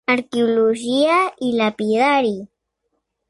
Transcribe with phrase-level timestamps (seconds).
[0.13, 1.17] Arqueologia
[1.47, 2.35] i lapidari.